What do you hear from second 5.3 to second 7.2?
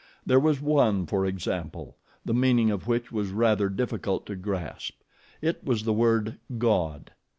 It was the word GOD.